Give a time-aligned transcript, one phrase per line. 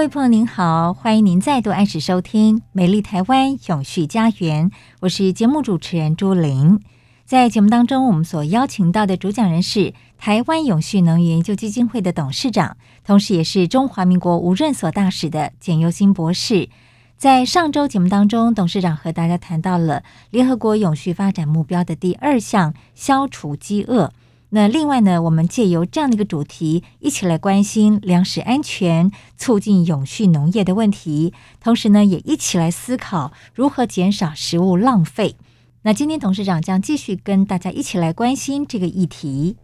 [0.00, 6.80] 各位朋友您好，欢迎您再度按时收听《美丽台湾永续家园》，我是节目主持人朱玲。
[7.26, 16.70] 在节目当中，我们所邀请到的主讲人是台湾永续能源研究基金会的董事长，同时也是中华民国无任所大使的简尤新博士。
[17.18, 24.14] 在上周节目当中，董事长和大家谈到了联合国永续发展目标的第二项——消除饥饿。
[24.52, 35.36] 那另外呢，我们借由这样的一个主题，一起来关心粮食安全、促进永续农业的问题，同时呢，也一起来思考如何减少食物浪费。
[35.82, 39.56] 那今天董事长将继续跟大家一起来关心这个议题。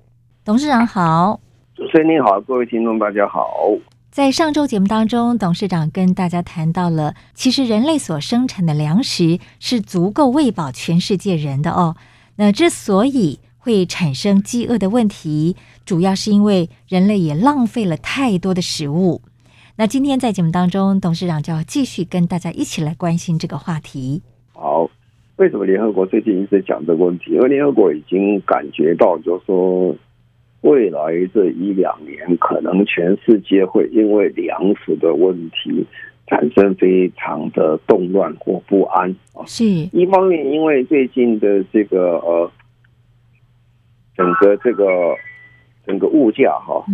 [0.45, 1.41] 董事长好，
[1.75, 3.45] 主持人你好，各位听众大家好。
[4.13, 11.97] 在上周节目当中，董事长跟大家谈到了，其实人类所生产的粮食是足够喂饱全世界人的哦。
[12.37, 19.21] 那之所以会产生饥饿的问题，主要是因为人类也浪费了太多的食物。
[19.77, 24.23] 那今天在节目当中，董事长就要继续跟大家一起来关心这个话题。
[24.53, 24.89] 好，
[25.35, 27.33] 为什么联合国最近一直讲这个问题？
[27.33, 29.93] 因为联合国已经感觉到，就是说
[30.61, 31.01] 未来
[31.35, 35.85] 这一两年，可能全世界会因为粮食的问题
[36.29, 39.13] 产生非常的动乱或不安。
[39.45, 42.49] 是一方面，因为最近的这个呃。
[44.17, 44.85] 整个这个
[45.87, 46.85] 整个物价哈，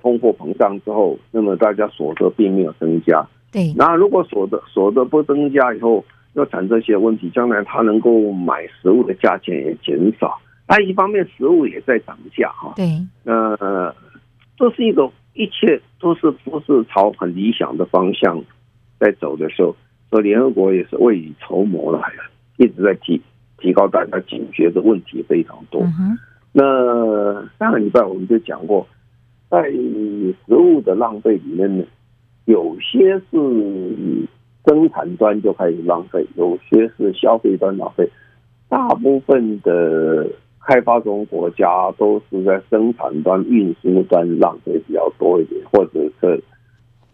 [0.00, 3.26] 通货膨胀之后，那么大家所得并没有增加。
[3.50, 10.38] 对，那如果所得所得不增加以后，要产生这些问题，将来他能够买食物的价钱也减少。
[10.66, 12.74] 但一方面，食物也在涨价哈。
[12.76, 13.94] 对，呃，
[14.56, 18.38] 这是一个一切都是不是朝很理想的方向
[19.00, 19.74] 在走的时候，
[20.10, 22.02] 所以联合国也是未雨绸缪了，
[22.58, 23.20] 一直在提
[23.58, 25.82] 提高大家警觉的问题非常多。
[25.82, 26.18] 嗯
[26.52, 28.86] 那上个礼拜我们就讲过，
[29.50, 31.84] 在食物的浪费里面呢，
[32.46, 34.26] 有些是
[34.66, 38.08] 生产端就开始浪费，有些是消费端浪费。
[38.68, 40.26] 大部分的
[40.66, 46.42] 开发中国家都是在生产端、运输端浪费比较多一点，或者是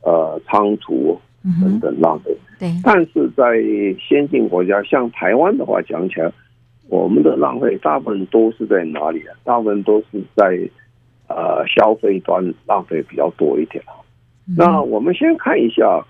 [0.03, 1.19] 呃仓储
[1.61, 2.34] 等等浪费。
[2.59, 3.61] 对，但是在
[4.00, 6.33] 先进国家，像台湾的话，讲起来。
[6.89, 9.34] 我们的浪费大部分都是在哪里啊？
[9.43, 10.69] 大部分都是在
[11.28, 13.83] 呃消费端浪费比较多一点。
[14.56, 16.05] 那我们先看一下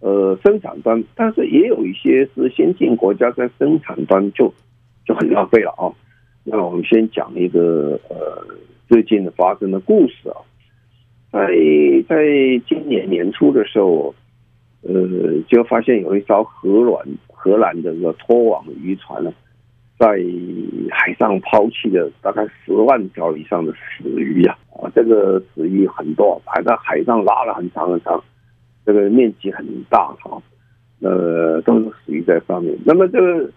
[0.00, 4.52] 呃生产端，但是也有一些是先进国家在生产端就
[5.04, 5.90] 就很浪费了啊。
[6.44, 8.46] 那我们先讲一个呃
[8.88, 10.38] 最近的发生的故事啊，
[11.32, 11.48] 在
[12.08, 12.24] 在
[12.68, 14.14] 今年年初的时候，
[14.82, 14.92] 呃
[15.48, 19.32] 就发现有一艘荷兰荷兰的这个拖网渔船呢。
[19.98, 20.06] 在
[20.90, 24.58] 海上抛弃了大概十万条以上的死鱼啊！
[24.72, 28.22] 啊，这个死鱼很多，还在海上拉了很长很长，
[28.84, 30.42] 这个面积很大哈。
[31.00, 32.76] 呃，都是死鱼在上面。
[32.84, 33.50] 那么这个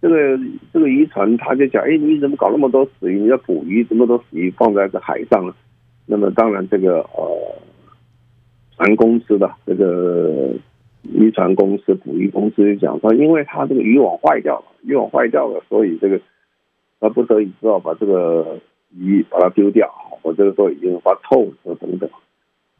[0.00, 0.38] 这个
[0.72, 3.20] 这个渔船他就讲：哎，你怎么搞那么多死鱼？
[3.20, 5.54] 你要捕鱼，这么多死鱼放在这海上了？
[6.06, 7.58] 那么当然，这个呃，
[8.76, 10.54] 船公司的这个。
[11.02, 16.20] 渔船公司、捕鱼公司就讲说，因为他这个渔网坏掉了，渔网坏掉了，所以这个
[17.00, 18.58] 他不得已只好把这个
[18.96, 19.90] 鱼把它丢掉，
[20.22, 22.08] 我这个时候已经发臭了等等。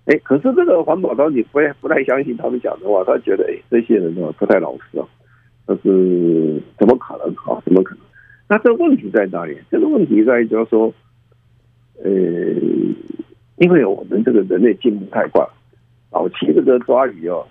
[0.05, 5.07] 哎，可是这个环保团体不不太相信他们讲的话，他觉得哎，这些人呢不太老实啊，
[5.67, 7.61] 但是怎么可能啊？
[7.65, 8.05] 怎么可能？
[8.49, 9.57] 那这个问题在哪里？
[9.71, 10.93] 这个问题在于就是说，
[12.03, 12.11] 呃，
[13.57, 15.45] 因为我们这个人类进步太快，
[16.11, 17.47] 早期这个抓鱼哦。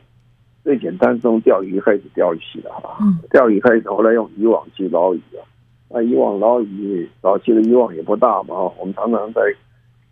[0.63, 2.99] 最简单从钓鱼开始钓起的哈，
[3.31, 5.41] 钓鱼开始后来用渔网去捞鱼啊，
[5.89, 9.41] 那渔网捞鱼，早期的渔网也不大嘛，我们常常在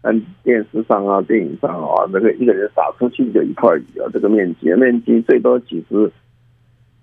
[0.02, 6.12] 看电视上啊、电影上啊，那个一个人撒出去就一块鱼啊，这个面积面积最多几十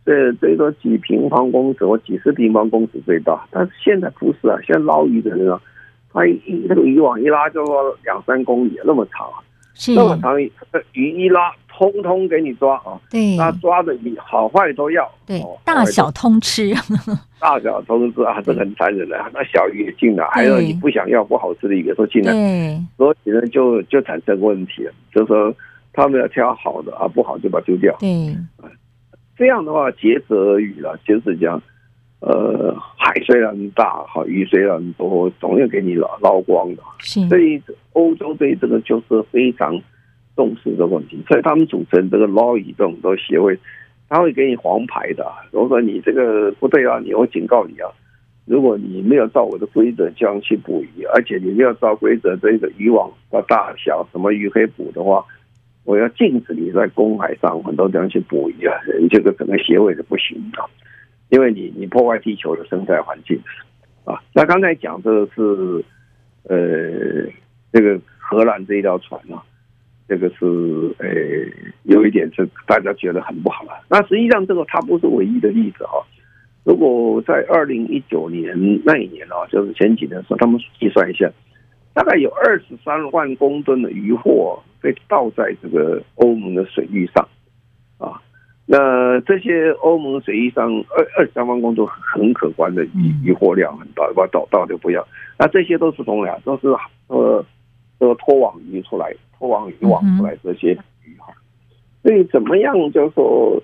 [0.04, 5.60] 这最多几平方公尺或几十平方公尺最大，但是现在不是啊，现在捞鱼的人啊，
[6.12, 9.55] 他一那个渔网一拉就说两三公里那么长，是
[9.94, 10.50] 那么长鱼
[10.92, 11.52] 一拉。
[11.78, 12.98] 通通给你抓啊！
[13.10, 16.72] 对，那抓的你好坏都要，对，大小通吃，
[17.38, 19.30] 大小通吃啊，这很残忍的。
[19.34, 25.54] 那小鱼也进来，还有你不想要不好吃的鱼都进来，对，所以呢就就产生问题了，就是说
[25.92, 27.94] 他们要挑好的啊，不好就把它丢掉。
[28.00, 28.34] 对，
[29.36, 31.62] 这样的话竭泽而渔了，就是讲，
[32.20, 36.82] 呃，海虽然大，哈鱼虽然多，总要给你捞捞光的。
[36.98, 37.60] 是，所以
[37.92, 39.80] 欧洲对这个就是非常。
[40.36, 43.58] 重视的问题，所以他们组成这个捞鱼这种的协会，
[44.06, 45.24] 他会给你黄牌的。
[45.50, 47.88] 如果说你这个不对啊，你会警告你啊。
[48.44, 55.24] 如果你没有照我的规则这样去捕鱼，而且你没有照规则这个渔网的大小，什么鱼可以捕的话，
[55.84, 58.76] 我要禁止你在公海上很多地方去捕鱼啊。
[59.00, 60.62] 你这个整个协会是不行的，
[61.28, 63.40] 因为你你破坏地球的生态环境
[64.04, 64.20] 啊。
[64.32, 65.84] 那刚才讲这个是
[66.44, 67.28] 呃
[67.72, 69.42] 这个荷兰这一条船啊。
[70.08, 70.44] 这个是
[70.98, 71.08] 呃，
[71.82, 73.72] 有一点是大家觉得很不好了。
[73.90, 76.00] 那实际上这个它不是唯一的例子哈。
[76.62, 81.28] 如果在二零一九年那一年啊，就是前几年的时候，他们计算一下，
[81.92, 87.28] 大概有二十三万公吨的渔获被倒在这个欧盟的水域上
[87.98, 88.22] 啊。
[88.66, 95.06] 那这些欧盟水域上二二十三万公吨很可观的渔渔获量很大，把它倒倒就不要。
[95.38, 96.38] 那这些都是从哪？
[96.44, 96.68] 都是
[97.08, 97.44] 呃。
[97.98, 100.72] 这个拖网鱼出来，拖网渔网出来这些
[101.02, 101.32] 鱼哈，
[102.02, 103.58] 所以怎么样就说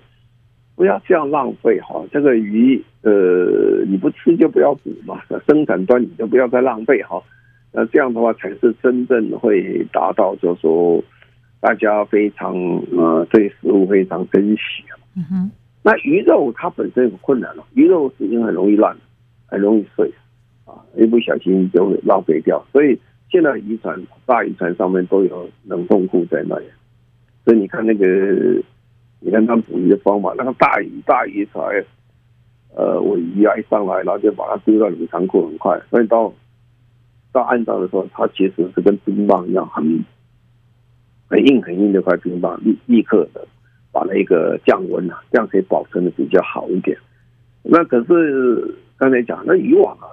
[0.75, 7.21] 不要这样浪费哈，这个鱼呃你不吃就不要捕嘛，生产端你就不要再浪费哈，
[7.71, 10.99] 那这样的话才是真正会达到就是说
[11.63, 12.53] 大家非常
[12.91, 14.61] 呃对食物非常珍惜。
[15.15, 15.51] 嗯哼，
[15.81, 18.93] 那鱼肉它本身有困难了，鱼肉是因为很容易烂，
[19.47, 20.11] 很容易碎
[20.65, 22.99] 啊，一不小心就会浪费掉，所以。
[23.31, 26.65] 现在渔船、大渔船上面都有冷冻库在那里，
[27.43, 28.05] 所以你看那个，
[29.21, 31.83] 你看他们捕鱼的方法，那个大鱼大鱼船，
[32.75, 36.31] 呃，尾鱼啊一上来，然后就把它丢到冷藏库很快，所以到
[37.31, 39.83] 到岸上的时候，它其实是跟冰棒一样，很
[41.33, 43.45] 很硬很硬的块冰棒，立立刻的
[43.91, 46.97] 把那个降温啊，这样可以保存的比较好一点。
[47.63, 50.07] 那可是刚才讲那渔网啊。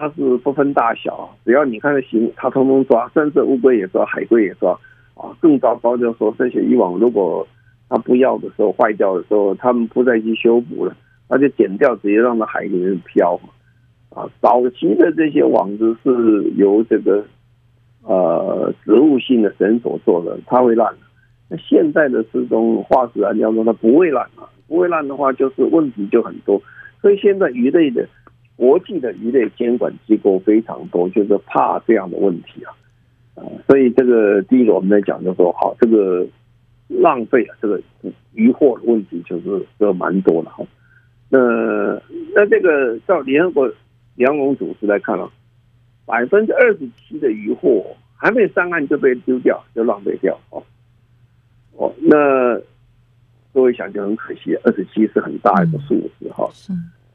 [0.00, 4.70] 它是不分大小，只要你看得行，它通通抓，甚至乌龟也抓，海龟也抓
[5.16, 5.34] 啊。
[5.40, 7.44] 更糟糕就是说，这些渔网如果
[7.88, 10.96] 它不要的时候，坏掉的时候，他们不再去修补了，
[11.28, 13.40] 那就剪掉，直接让它海里面漂
[14.10, 14.30] 啊。
[14.40, 17.24] 早期的这些网子是由这个
[18.08, 20.92] 呃植物性的绳索做的，它会烂。
[21.48, 26.60] 那现在的这种化石燃料中，它不会烂啊，不会烂的话，就是问题就很多。
[27.00, 28.08] 所以现在鱼类的。
[28.58, 32.74] 国际的鱼类监管机构非常多，就是怕这样的问题啊，
[33.36, 36.26] 啊，所以这个第一个我们在讲就说，好，这个
[36.88, 37.80] 浪费啊，这个
[38.34, 40.64] 鱼货的问题就是就蛮多的哈。
[41.28, 41.38] 那
[42.34, 43.72] 那这个照联合国
[44.16, 45.30] 粮农组织来看啊，
[46.08, 47.84] 百分之二十七的渔获
[48.16, 50.62] 还没上岸就被丢掉，就浪费掉哦。
[51.76, 52.58] 哦，那
[53.52, 56.48] 各位想就很可惜，二十七是很大一个数字哈。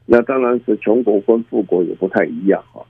[0.06, 2.86] 那当然是穷国跟富国也不太一样哈。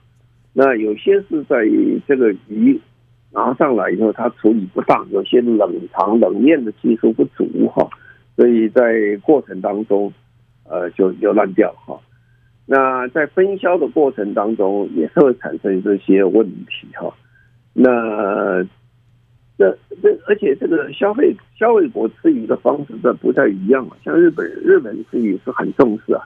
[0.53, 1.65] 那有些是在
[2.07, 2.79] 这个鱼
[3.31, 7.89] 拿上来以后，它处理不当，有些冷藏冷链的技术不足哈，
[8.35, 10.13] 所以在过程当中，
[10.65, 11.99] 呃，就就烂掉哈。
[12.65, 17.13] 那在分销的过程当中，也是会产生这些问题哈。
[17.73, 18.63] 那
[19.57, 26.21] 这这而且这个消费消费国吃鱼的方式这不太一样啊，像日本日本吃鱼是很重视啊。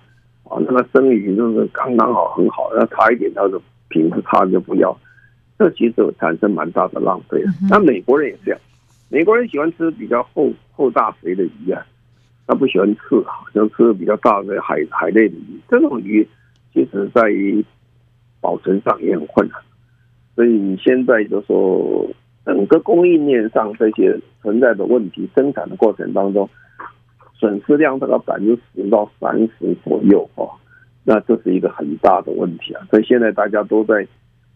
[0.46, 4.98] 啊，那个生鱼就是刚刚好，很好，要差一点，它的品质差就不要。
[5.60, 7.40] 这其实产生蛮大的浪费。
[7.70, 8.60] 那美国人也这样，
[9.10, 11.86] 美国人喜欢吃比较厚厚大肥的鱼啊，
[12.50, 13.02] 他不喜欢吃，
[13.54, 15.62] 就吃比较大的海海类的鱼。
[15.70, 16.28] 这种鱼
[16.74, 17.64] 其实在于
[18.42, 19.62] 保存上也很困难。
[20.36, 22.10] 所以你现在就说
[22.44, 26.50] 整个供应链上这些存在的问题，生产的过程当中。
[27.36, 30.46] 损失量大概百分之十到三十左右哈，
[31.06, 32.86] 那这是一个很大的问题啊。
[32.90, 34.06] 所以现在大家都在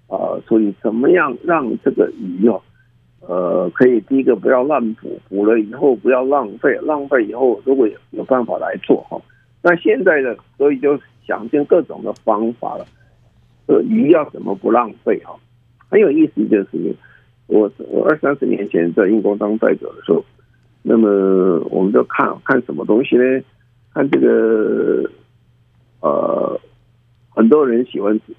[0.08, 2.62] 啊，处理怎么样让这个鱼哦，
[3.28, 9.22] 呃，可以第一个不要滥捕，捕了以后不要浪费，浪费以后如果有有办法来做哈。
[9.62, 12.86] 那现在呢，所以就想尽各种的方法了。
[13.66, 15.34] 呃鱼要怎么不浪费哈？
[15.90, 16.94] 很有意思，就是
[17.48, 20.24] 我我二三十年前在英国当代表的时候。
[20.86, 23.24] 那么我们就看看什么东西呢？
[23.94, 25.10] 看这个
[26.02, 26.60] 呃，
[27.30, 28.34] 很多人喜欢吃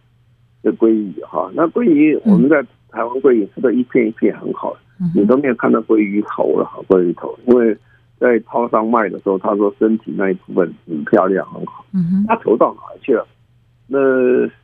[0.63, 2.63] 这鲑鱼哈，那鲑鱼我们在
[2.95, 4.77] 台湾鲑鱼吃的一片一片很好，
[5.15, 7.77] 你都没有看到鲑鱼头了哈，鲑鱼头，因为
[8.21, 11.85] 在超商卖的时候，他说身体那一部分很漂亮很好，
[12.29, 13.27] 他头到哪去了？
[13.89, 13.99] 那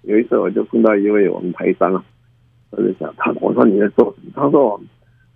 [0.03, 2.05] 有一次我就碰到一位我们台商啊，
[2.71, 4.33] 我就想他，我说你在做什么？
[4.37, 4.81] 他说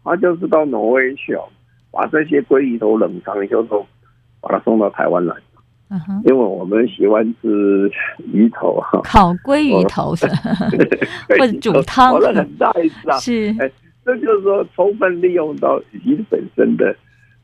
[0.05, 1.43] 他就是到挪威去哦，
[1.91, 3.85] 把这些鲑鱼头冷藏以后都
[4.41, 5.35] 把它送到台湾来。
[5.95, 6.21] Uh huh.
[6.25, 7.89] 因为我们喜欢吃
[8.33, 10.27] 鱼头哈，烤鲑鱼头是，
[11.39, 13.17] 或者煮汤，很大一次啊。
[13.19, 13.71] 是，哎，
[14.05, 16.97] 这就是说充分利用到鱼本身的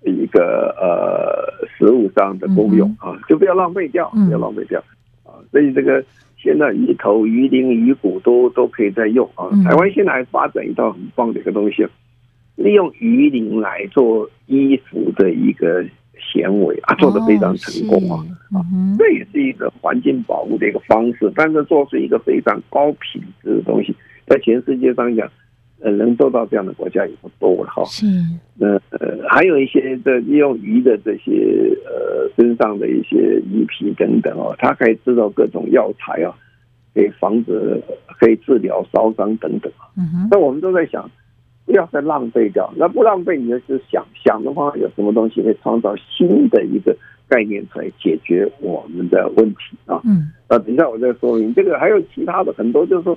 [0.04, 4.82] 一个呃食物上的功用啊，就不要浪费掉，不要浪费掉
[5.22, 5.38] 啊。
[5.52, 6.02] 所以这个
[6.36, 9.46] 现在鱼头、鱼鳞、鱼骨都都可以再用啊。
[9.62, 11.86] 台湾现在还发展一套很棒的一个东西，
[12.56, 15.84] 利用鱼鳞来做衣服的一个。
[16.20, 18.22] 纤维啊，做的非常成功啊！
[18.52, 18.60] 啊，
[18.98, 23.94] 这也是一个环境保护的一个方式，但是做出一个非常高品质的东西，
[24.26, 25.28] 在全世界上讲，
[25.80, 27.84] 呃，能做到这样的国家也不多了哈。
[27.84, 28.06] 是，
[28.56, 33.16] 那呃，还有一些的利用鱼的这些呃身上的一些
[33.50, 36.34] 鱼皮等等哦，它可以制造各种药材啊，
[36.94, 37.82] 可以防止，
[38.18, 39.88] 可以治疗烧伤等等啊。
[39.96, 41.10] 嗯哼，那我们都在想。
[41.70, 46.96] 不要再浪费掉，那不浪费，你就是想想的话，有什么东西会创造新的一个
[47.28, 50.00] 概念出来解决我们的问题啊？
[50.04, 53.16] 嗯，那等一下我再说明这个，还有其他的很多，就是说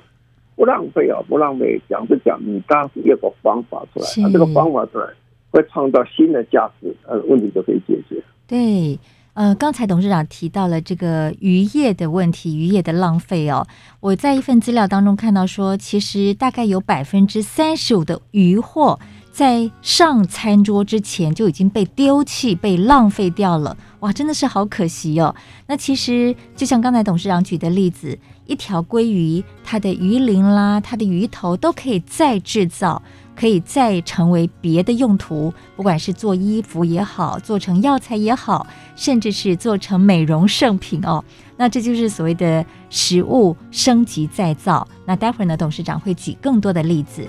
[0.54, 5.08] 不浪费啊，不浪费，讲是讲，你当时有个方法出来，是啊，这个方法出来
[5.50, 8.22] 会创造新的价值，呃，问题就可以解决。
[8.46, 8.96] 对。
[9.34, 13.66] 呃，刚才董事长提到了这个渔业的问题，渔业的浪费哦。
[13.98, 18.98] 我在一份资料当中看到说，其实大概有百分之三十五的渔获
[19.34, 23.76] 在上餐桌之前就已经被丢弃、被浪费掉了。
[23.98, 25.34] 哇，真的是好可惜哦。
[25.66, 33.02] 那其实就像刚才董事长举的例子，一条鲑鱼，它的鱼鳞啦，它的鱼头都可以再制造。
[33.36, 38.64] 可以再成为别的用途，不管是做衣服也好，做成药材也好，
[38.94, 41.24] 甚至是做成美容圣品哦。
[41.56, 44.86] 那这就是所谓的食物升级再造。
[45.04, 47.28] 那待会儿呢，董事长会举更多的例子。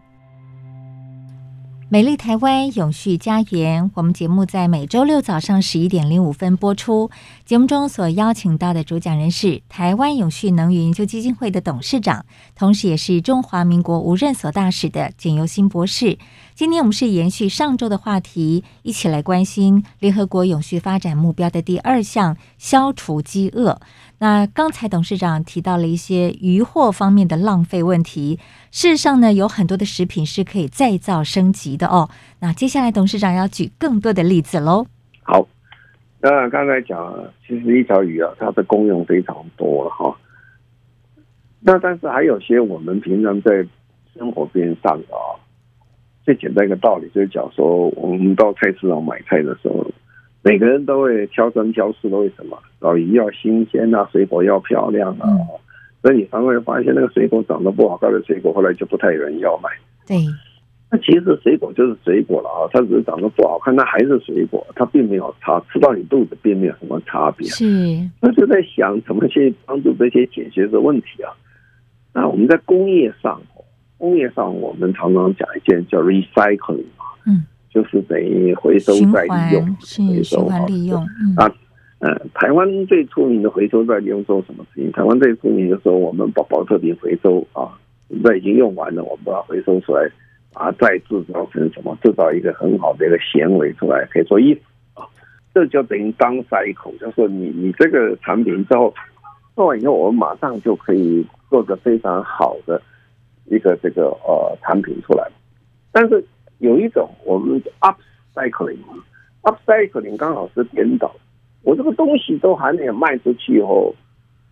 [1.93, 7.11] 美丽台湾永续家园，我们节目在每周六早上十一点零五分播出。
[7.43, 16.17] 节目中所邀请到的主讲人是台湾永续能源研究基金会的董事长，同时也是中华民国无任所大使的简尤新博士。
[16.55, 23.81] 今天我们是延续上周的话题，一起来关心联合国永续发展目标的第二项——消除饥饿。
[24.23, 28.37] 那刚才董事长提到了一些渔获方面的浪费问题，
[28.69, 32.07] 事实上呢，有很多的食品是可以再造升级的哦。
[32.39, 34.85] 那接下来董事长要举更多的例子喽。
[35.23, 35.47] 好，
[36.19, 37.11] 那刚才讲，
[37.47, 40.15] 其实一条鱼啊，它的功用非常多了哈。
[41.61, 43.65] 那但是还有些我们平常在
[44.15, 45.17] 生活边上啊，
[46.23, 49.83] 最简单一个道理就是讲说，我们到菜市场买菜的时候。
[50.43, 52.57] 每个人都会挑三挑四的，为什么？
[52.79, 55.37] 老鱼要新鲜啊，水果要漂亮啊，嗯、
[56.01, 59.69] 所以你常会发现那个水果长得不好看的水果，后来就不太有人要买。
[60.07, 60.17] 对，
[60.89, 67.47] 那其实水果就是水果了啊，它只是长得不好看，那还是水果，它并没有差，吃到你肚子并没有什么差别。
[67.47, 67.65] 是，
[68.19, 71.29] 那就在想怎么去帮助这些解决的问题啊？
[72.13, 73.39] 那我们在工业上，
[73.99, 76.83] 工业上我们常常讲一件叫 recycling
[77.27, 77.45] 嗯。
[77.73, 79.77] 就是等于回收再利用，
[80.09, 80.59] 回收啊，
[81.37, 81.49] 啊，
[81.99, 84.91] 呃，台湾最出名的回收再利用做什么事情？
[84.91, 87.71] 台湾最出名的时候，我们把宝特瓶回收啊，
[88.09, 90.05] 那已经用完了，我们把它回收出来，
[90.53, 91.97] 啊，再制造成什么？
[92.03, 94.61] 制造一个很好的一个纤维出来，可以做衣服
[95.01, 95.07] 啊。
[95.53, 98.93] 这就等于当塞口，就是说你你这个产品之后
[99.55, 102.81] 做完以后，我们马上就可以做个非常好的
[103.45, 105.25] 一个这个呃产品出来，
[105.93, 106.21] 但是。
[106.61, 111.11] 有一种我们 upcycling，upcycling 刚好是颠倒。
[111.63, 113.95] 我这个东西都还没有卖出去以后，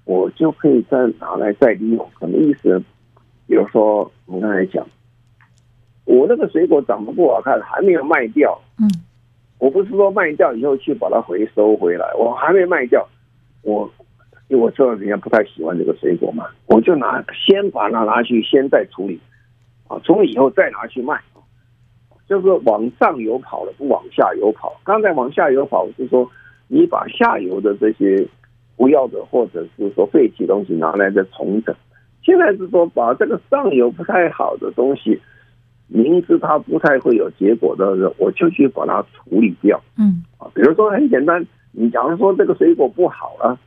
[0.06, 2.10] 我就可以再拿来再利用。
[2.20, 2.82] 什么意思？
[3.48, 4.84] 比如说我们刚才讲，
[6.06, 8.90] 我那个水果长得不好看，还没有卖掉，嗯，
[9.60, 13.08] 我不是说卖掉以后去把它回收回来，我还没卖掉，
[13.62, 13.88] 我
[14.48, 19.20] 因为我知道人家不太喜欢这个水果嘛，我就拿先把它拿去先再处理，
[19.88, 21.20] 啊，处理以后再拿去卖，
[22.30, 24.80] 就是往上游跑了，不往下游跑。
[24.84, 26.30] 刚才往下游跑是说
[26.68, 28.24] 你把下游的这些
[28.78, 31.76] 不要的或者是说废弃东西拿来再重整，
[32.24, 35.20] 现在是说把这个上游不太好的东西。
[35.92, 39.82] 明知它不太会有结果的我就去把它处理掉。
[39.98, 43.58] 嗯，啊，比如说很简单，你假如说这个水果不好了，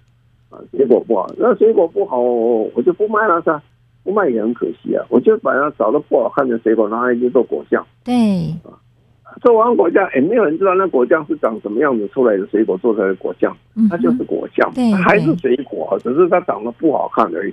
[0.48, 3.60] 啊，结果不好，那水果不好，我就不卖了，是吧？
[4.02, 5.04] 不卖也很可惜啊。
[5.08, 7.86] 我就把它找到不好看的水果拿来去做果酱。
[8.04, 8.14] 对，
[8.62, 8.74] 啊，
[9.40, 13.56] 做完果酱，也没有人知道那果酱是长什么样子出来的水果做出来的果酱，
[13.90, 17.52] 它就是果酱，对，还是水果，只是它长得不好看而已。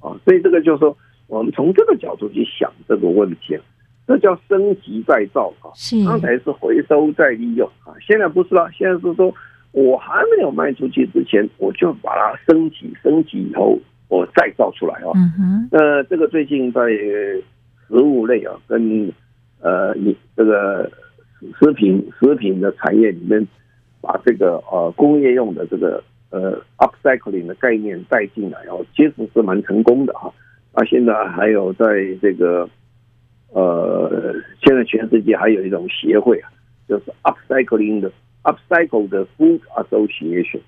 [0.00, 0.96] 啊，所以这个就是说，
[1.28, 3.58] 我们从这个角度去想这个问题。
[4.06, 5.70] 这叫升级再造啊！
[5.72, 9.32] 是，刚才是回收再利用啊，现在不是了，现在是说
[9.70, 13.78] 我还没有卖出去之前，我就把它升级，升级以后
[14.10, 15.12] 我再造出来哦。
[15.14, 15.68] 嗯哼。
[15.72, 16.80] 那这个最近在
[17.88, 19.10] 食物类啊，跟
[19.62, 20.90] 呃你这个
[21.58, 23.48] 食品食品的产业里面，
[24.02, 30.30] 把这个呃工业用的这个呃 upcycling 的概念带进来哦，其实是蛮成功的哈。
[30.72, 31.86] 啊，现在还有在
[32.20, 32.68] 这个。
[33.52, 36.48] 呃，现在全世界还有一种协会啊，
[36.88, 38.08] 就是 upcycling 的
[38.44, 40.60] upcycle 的 food association，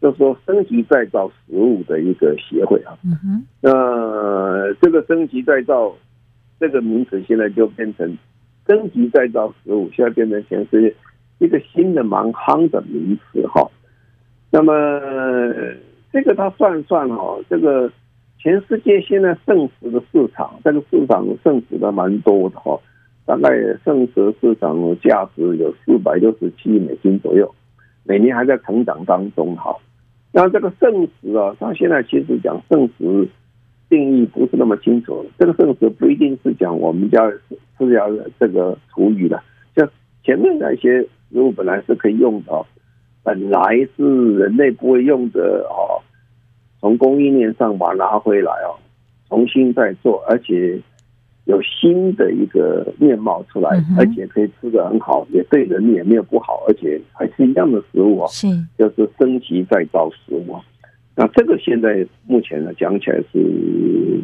[0.00, 2.96] 就是说升级再造食物的一个协会啊。
[3.04, 3.46] 嗯哼。
[3.60, 5.94] 那这个升级再造
[6.60, 8.16] 这个名词现在就变成
[8.66, 10.94] 升级再造食物，现在变成全世界
[11.38, 13.68] 一个新的蛮夯的名词哈。
[14.50, 14.72] 那么
[16.12, 17.90] 这个他算算哈，这个。
[18.38, 22.78] 全世界现在剩食的市场，这个市场剩食的蛮多的哈，
[23.24, 23.50] 大概
[23.84, 27.52] 剩食市场价值有四百六十七亿美金左右，
[28.04, 29.74] 每年还在成长当中哈。
[30.38, 33.26] 那这个圣食啊，它现在其实讲圣食
[33.88, 37.26] 定义不是那么清楚，这个圣食不一定是讲我们家
[37.78, 38.06] 是要
[38.38, 39.42] 这个厨余的，
[39.74, 39.88] 像
[40.22, 42.66] 前面那些食物本来是可以用的，
[43.22, 43.60] 本来
[43.96, 46.04] 是人类不会用的哦。
[46.82, 48.76] 从供应链上把它拿回来哦，
[49.30, 50.78] 重新再做，而且
[51.46, 58.46] 有新的一个面貌出来，而且可以吃的很好，也对人也没有不好，而且还是一样的食物啊，是
[58.78, 60.56] 就是升级再造食物。
[61.16, 64.20] 那这个现在目前呢讲起来是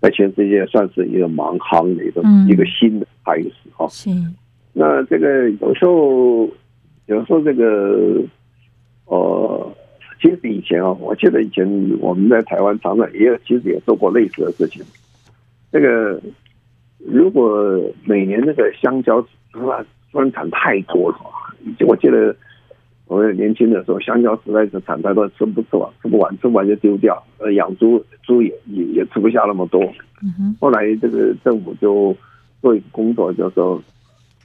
[0.00, 3.86] 在全世界算是一个蛮夯的一个一个新的开始哈。
[3.88, 4.10] 是，
[4.72, 6.48] 那这个有时候
[7.06, 8.20] 有时候这个
[9.06, 9.70] 呃。
[10.22, 11.68] 其实以前啊，我记得以前
[12.00, 14.82] 我们在台湾常常也有，其实也做过类似的事情。
[15.70, 16.18] 这个
[17.06, 19.18] 如果每年那个香蕉
[19.52, 21.16] 啊生产太多了，
[21.86, 22.34] 我记得
[23.06, 27.22] 我年轻的时候，香蕉实在是产太多，吃不吃完，吃不完，吃不完就丢掉。
[27.38, 29.82] 呃，养猪猪也也也吃不下那么多。
[30.58, 32.16] 后来这个政府就
[32.62, 33.82] 做一个工作，叫做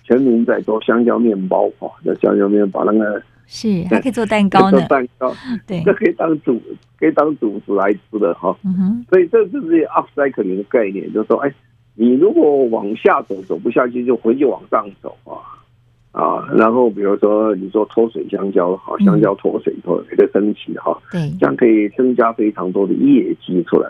[0.03, 3.21] 全民在做香蕉面包啊，叫香蕉面包那个。
[3.51, 4.77] 是，还可以做蛋糕呢。
[4.77, 5.33] 做蛋糕，
[5.65, 6.61] 对，这可以当主，
[6.99, 8.55] 可以当主食来吃的哈。
[8.63, 9.05] 嗯哼。
[9.09, 11.51] 所以这就是 upcycling 的概念，就是说，哎，
[11.99, 15.35] 你如果往下走走不下去，就回去往上走啊
[16.13, 16.47] 啊。
[16.55, 23.89] 然后比如说你说脱水香蕉，好，香蕉脱水脱水的升级哈，对，这样可以增加非常多的业绩出来。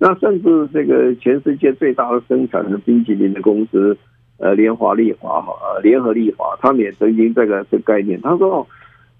[0.00, 3.96] 那甚至这个全世界最大的生产的冰淇淋的公司。
[4.42, 8.18] 呃，联华利华哈，呃，联合利华，他们也曾经这个这个概念。
[8.22, 8.66] 他说，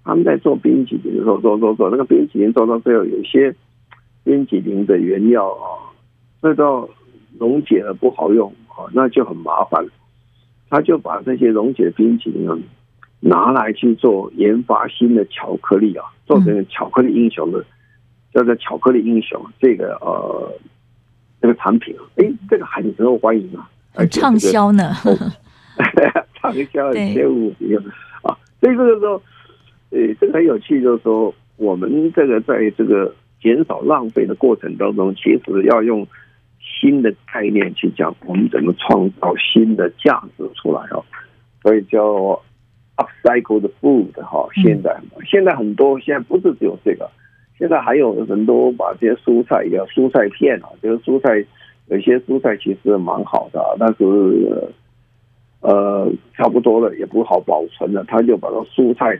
[0.03, 3.53] 他们在做冰淇淋的时候，做做做那个冰淇淋做到最后，有些
[4.23, 5.93] 冰淇淋的原料啊，
[6.41, 6.89] 那到
[7.39, 9.85] 溶解了不好用啊，那就很麻烦。
[10.69, 12.57] 他就把这些溶解的冰淇淋啊，
[13.19, 17.63] 拿来去做研发新的巧克力啊，做成巧克力英雄的，
[18.33, 20.53] 叫做巧克力英雄这个呃
[21.41, 23.69] 这个产品啊，哎，这个很受欢迎啊。
[23.93, 24.93] 很畅销呢，
[26.39, 27.77] 畅销很前五名
[28.21, 28.31] 啊！
[28.61, 29.21] 所以这个时候，
[29.89, 36.07] 呃，这个很有趣，就是说，我们这个在这个减少浪费的过程当中，其实要用
[36.61, 41.03] 新的概念去讲，我们怎么创造新的价值出来哦。
[41.61, 42.41] 所以叫
[42.97, 44.47] upcycled food 哈。
[44.53, 47.09] 现在现在很多，现在不是只有这个，
[47.57, 51.45] 现在还有人都把这些蔬菜，叫蔬菜片啊，就是蔬菜。
[51.87, 54.73] 有些蔬菜其实蛮好的，但是
[55.59, 58.01] 呃差不多了，也不好保存了。
[58.07, 59.19] 他就把那蔬菜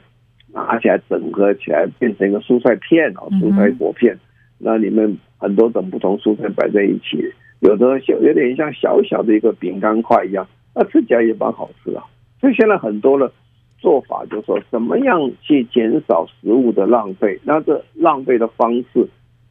[0.54, 4.18] 拿起来整合起来，变成一个蔬菜片啊，蔬菜果片。
[4.56, 7.18] 那里面很多种不同蔬菜摆在一起，
[7.58, 12.00] 有的小有点像小小的一个饼干块一样，那吃起来也蛮好吃的。
[12.40, 13.30] 所以现在很多的
[13.78, 17.40] 做法，就是说怎么样去减少食物的浪费。
[17.42, 19.08] 那这浪费的方式，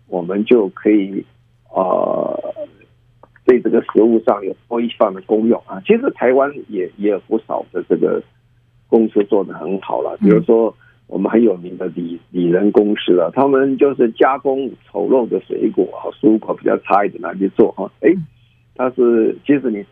[0.07, 1.25] 我们就可以
[1.73, 2.53] 呃，
[3.45, 5.81] 对这个食物上有多一项的功用啊。
[5.85, 8.23] 其实台湾也也有不少的这个
[8.87, 10.73] 公司做得很好了，比如说
[11.11, 18.09] 我们很有名的李李仁公司啊，他们就是加工丑陋的水果啊，蔬果比较差一点拿去做啊，哎，
[18.75, 19.85] 它是其实你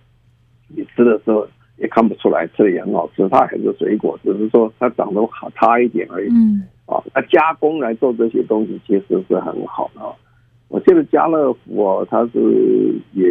[0.70, 1.48] 你吃的时候。
[1.82, 3.26] 也看不出来，吃的也很好吃。
[3.30, 6.28] 它还是水果，只是说它长得好差一点而已。
[6.28, 10.02] 嗯，啊，那加工来做这些东西其实是很好的。
[10.68, 13.26] 我记得家乐福哦，它是也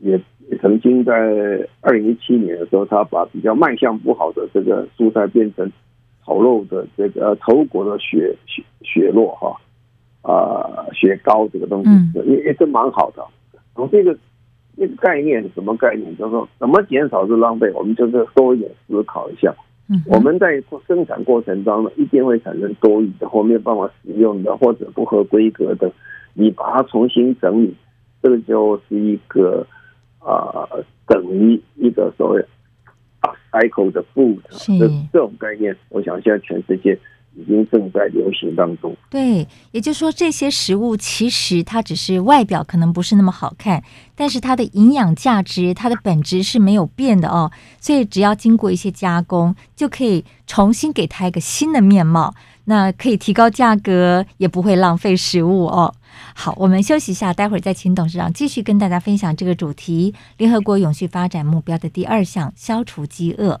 [0.00, 0.20] 也
[0.50, 5.66] 也曾经在二零一七年的时候，它把比较卖相不好的这个蔬菜变成
[6.32, 9.54] 丑陋的这个头骨的血血血落哈
[10.22, 11.90] 啊雪糕这个东西，
[12.26, 13.22] 也也是蛮好的。
[13.74, 14.16] 从这个。
[14.74, 16.16] 这个概念什么概念？
[16.16, 17.70] 就是说怎么减少这浪费？
[17.74, 19.54] 我们就是多一点思考一下。
[20.08, 25.92] 我们在生产过程当中一定会产生多余的或没有办法使用的或者不合规格的，
[26.32, 27.76] 你把它重新整理，
[28.22, 29.66] 这个就是一个
[30.20, 32.42] 啊、呃、等于一个所谓
[33.52, 34.40] upcycle 的 food
[34.78, 36.98] 这这种概念，我想现在全世界。
[37.34, 38.94] 已经正在流行当中。
[39.10, 43.82] 对，也就是说，这些食物其实它只是外表可能不是那么好看，
[44.14, 47.50] 但是它的营养价值、它的本质是没有变的哦。
[47.80, 52.34] 所以只要经过一些加工，就可以重新给它一个新的面貌。
[52.64, 55.92] 那可以提高价格，也不会浪费食物哦。
[56.34, 63.60] 好，我们休息一下，待会儿再请董事长继续跟大家分享这个主题：联合国永续发展目标的第二项，消除饥饿。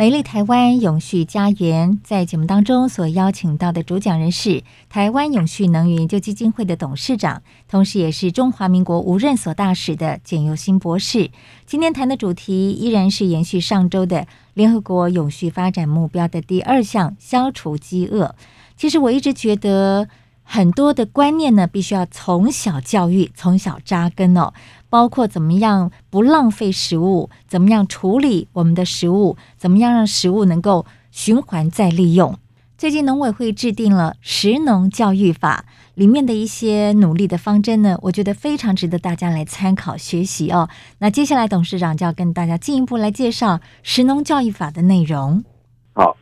[0.00, 11.30] 美丽台湾永续家园在节目当中所邀请到的主讲人是台湾永续能源研究基金会的董事长，同时也是中华民国无任所大使的简又新博士。
[11.66, 18.34] 今天谈的主题依然是延续上周的联合国永续发展目标的第二项，消除饥饿。
[18.78, 20.08] 其实我一直觉得
[20.52, 24.52] 很多的观念呢，必须要从小教育，从小扎根哦。
[24.88, 32.36] 包括怎么样不浪费食物，怎么样处理我们的食物，怎么样让食物能够循环再利用。
[32.76, 40.68] 最近农委会制定了食农教育法，里面的一些努力的方针呢，我觉得非常值得大家来参考学习哦。
[40.98, 45.44] 那接下来董事长就要跟大家进一步来介绍食农教育法的内容。
[45.92, 46.16] 好，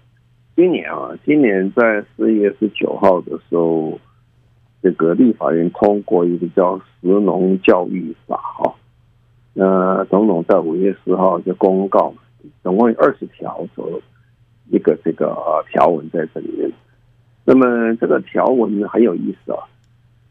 [0.55, 3.99] 今年啊，今年在四月十九号的时候。
[4.81, 8.75] 这个立法院通过一个叫《石农教育法》哈，
[9.53, 12.15] 那总统在五月十号就公告，
[12.63, 14.01] 总共有二十条左右
[14.71, 15.37] 一个这个
[15.73, 16.71] 条文在这里面。
[17.45, 19.59] 那么这个条文很有意思啊，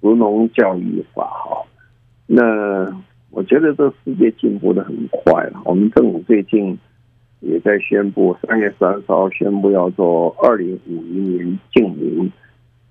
[0.10, 1.66] 《石农教育法》哈，
[2.26, 2.86] 那
[3.32, 5.62] 我觉得这世界进步的很快了。
[5.66, 6.78] 我们政府最近
[7.42, 12.32] 也在宣布，三月三十号宣布要做二零五零年净零。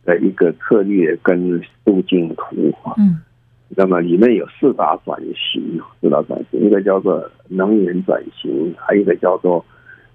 [0.07, 3.21] 的一个策略跟路径图啊，嗯，
[3.77, 9.63] 那么里面有四大转型，四大转型，一个叫做能源转型，还有一个叫做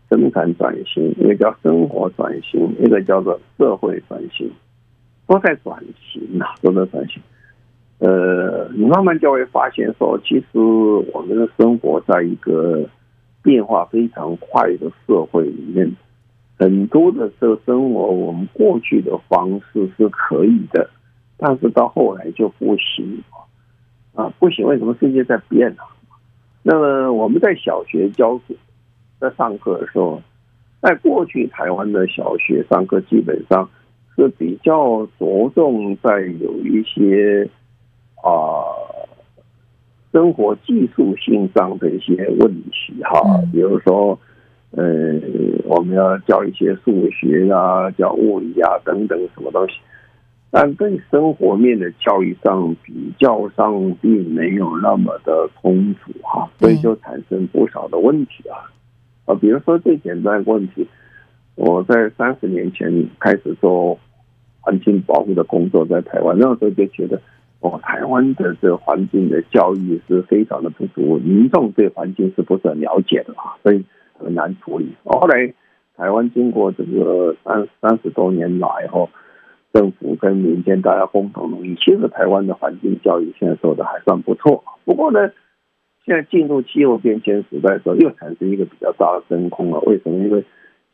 [0.10, 4.49] 生产转型，一个叫生活转型，一个叫做社会转型，
[5.27, 5.77] 都在转
[6.12, 7.21] 型啊，都在转型。
[7.99, 10.58] 呃，你慢慢就会发现说，其实
[11.13, 12.84] 我们的生活在一个
[13.43, 15.91] 变化非常快的社会里面。
[16.62, 20.88] 很多的这个生活，我们过去的方式是可以的，
[21.36, 23.24] 但是到后来就不行
[24.13, 24.32] 啊！
[24.38, 25.82] 不行，为什么世界在变呢？
[26.62, 28.56] 那么我们在小学教书，
[29.19, 30.21] 在上课的时候，
[30.84, 33.67] 在过去台湾的小学上课基本上
[34.15, 37.50] 是比较着重在有一些
[38.17, 38.69] 啊
[40.12, 44.19] 生活技术性上的一些问题哈，比如说。
[44.72, 44.84] 呃，
[45.66, 49.76] 我们要教一些数学啊，教物理啊等等什么东西，
[50.50, 58.72] 但对生活面的教育上比较上并没有那么的充足哈，所以就产生不少的问题啊。
[59.26, 60.88] 啊，比如说最简单的问题，
[61.56, 64.00] 我在三十年前开始做
[64.62, 67.22] 环境保护的工作，在台湾那时候就觉得，
[67.60, 73.60] 哦，台湾的这个环境的教育是非常的不足，民众对环境是不是很了解的啊？
[73.64, 73.84] 所以。
[74.24, 74.94] 很难处理。
[75.04, 75.54] 后来
[75.96, 79.10] 台湾经过这个三三十多年来后，
[79.74, 84.64] 政府跟民间大家共同努力，其实台湾的环境教育现在做的还算不错。
[84.86, 85.32] 不过呢，
[86.06, 89.80] 现在进入气候变迁时代的时候，又产生一个比较大的真空了。
[89.82, 90.18] 为什么？
[90.18, 90.44] 因为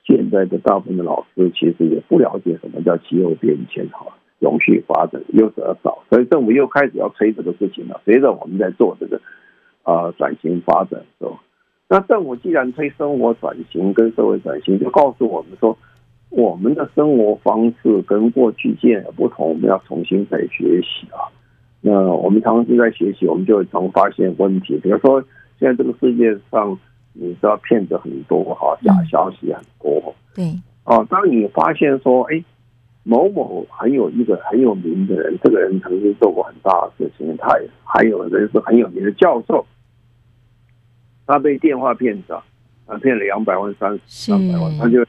[0.04, 4.06] 现在的大部分的老师其实也不了解什么叫气候变迁哈，
[4.40, 8.00] 永续发展又是而少，所以政府又开始要催这个事情了。
[8.06, 9.20] 随着我们在做这个
[9.84, 11.40] 啊、转型发展的时候，
[11.89, 15.78] 那政府既然推生活转型跟社会转型，就告诉我们说，
[16.30, 21.32] 我们的生活方式跟过去截然不同，我们要重新再学习啊。
[21.80, 24.78] 那我们长期在学习，我们就会常发现问题。
[24.84, 25.23] 比如说，
[25.60, 26.78] 现在这个世界上，
[27.13, 30.13] 你知道骗子很多哈，假消息很多。
[30.36, 30.54] 对。
[30.84, 32.43] 哦，当你发现说，哎，
[33.04, 39.65] 某某很有一个很有名的人，这个人曾经做过很大的事情，他也还有人是很有名的教授，
[41.28, 45.06] 他被电话骗子啊，骗了两百万、三三百万，他就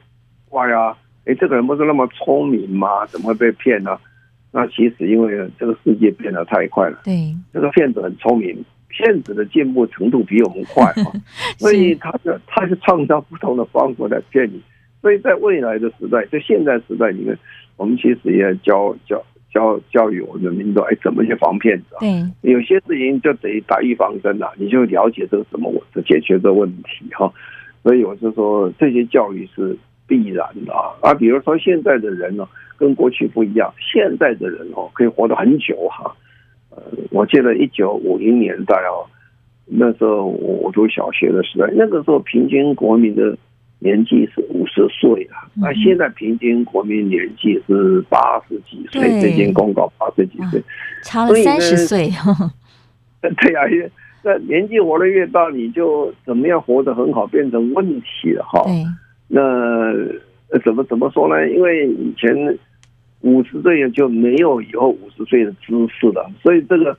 [0.49, 3.05] 怪啊，哎，这个人不是那么聪明吗？
[3.07, 3.97] 怎么会被骗呢？
[4.51, 11.13] 那其实因为这个世界变得太快了，对，这个骗子很聪明，骗子的进步程度比我们快啊，
[11.57, 14.61] 所以他就他就创造不同的方法来骗你。
[15.01, 17.37] 所以在未来的时代，在现在时代里面，
[17.77, 21.99] 我们其实也教教教教育我们的民众，哎，怎么去防骗子啊？
[21.99, 27.31] 对，有些事情就得打预防针了，你就了解这个怎么我解决这个问题哈。
[27.83, 30.93] 所以我是说，这些教育是必然的啊。
[31.01, 32.47] 啊，比如说现在的人呢。
[32.79, 36.15] 跟过去不一样，现在的人哦可以活得很久哈。
[36.69, 36.81] 呃，
[37.11, 39.03] 我记得一九五零年代哦，
[39.65, 43.37] 那时候我读小学的时代，那个时候平均国民的
[43.79, 50.61] 年纪是五十岁啊，那现在平均国民年纪是八十几岁，最近公告八十几岁，
[51.03, 52.09] 差了三十岁。
[53.21, 53.89] 对呀，
[54.23, 58.65] 那年纪活得越大，你就怎么样活得很好变成问题了哈。
[59.27, 59.41] 那
[60.63, 61.49] 怎么怎么说呢？
[61.49, 62.57] 因为以前。
[63.21, 66.97] 五十岁就没有以后五十岁的知识了，所以这个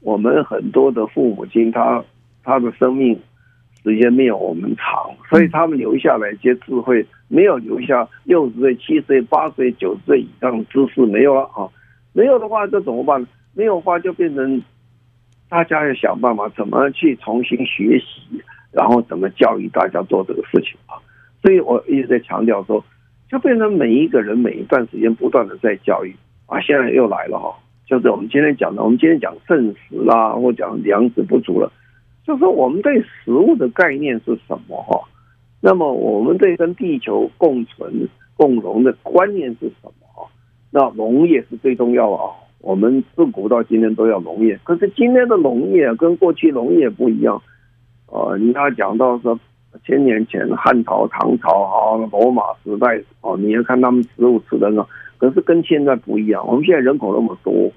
[0.00, 2.02] 我们很多的父母亲，他
[2.42, 3.16] 他的生命
[3.82, 11.68] 时间没有我们长，所以他们留下来一些智慧，没有留下六十岁、七十岁、八十岁、九十岁以上的知识没有了啊，
[12.12, 13.26] 没有的话这怎么办？
[13.54, 14.62] 没有的话就变成
[15.48, 20.96] 大家要想办法怎么去重新学习，然后怎么教育大家做这个事情啊。
[21.42, 22.84] 所以我一直在强调说。
[23.30, 26.12] 就变成每一个人每一段时间不断的在教育
[26.46, 27.54] 啊，现在又来了哈，
[27.86, 31.70] 就是我们今天讲的，我们今天讲剩食啦，或讲粮食不足了，
[32.24, 35.00] 就是我们对食物的概念是什么哈？
[35.60, 40.26] 那么我们对跟地球共存共荣的观念是什么哈？
[40.70, 42.30] 那农业是最重要啊，
[42.60, 47.42] 我们自古到今天都要农业，可是今天的农业跟过去农业不一样
[48.06, 49.38] 啊，你要讲到说。
[49.86, 54.84] 千年前汉朝、唐朝啊，罗马时代哦，你要看他们食物吃的呢，
[55.16, 56.44] 可是跟现在不一样。
[56.44, 57.70] 我们现在人口那么多，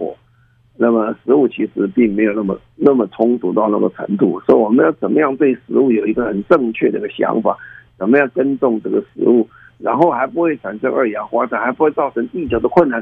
[0.76, 7.58] 那么食物其实并没有那么那么充足到那个程度，所以我们要怎么样对食物有一个很正确的一个想法？
[7.98, 13.00] 怎么样耕种这个食物，然后还不会产生二氧化碳，还不会造成地球的困难？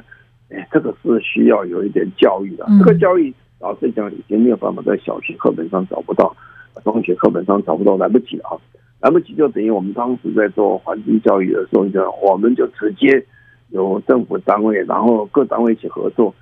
[0.50, 2.66] 哎，这个是需要有一点教育的。
[2.80, 6.36] 这个教育老实讲已经没有办法在小学课本上找不到，
[6.84, 8.60] 中学课本上找不到，来不及了啊。
[9.00, 13.26] 来不及就等于我们当时在做环境教育的时候，就我们就直接
[13.70, 16.36] 由政府单位，然后各单位一起合作，